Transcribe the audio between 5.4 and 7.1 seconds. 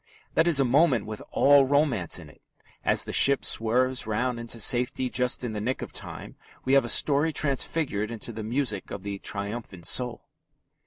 in the nick of time, we have a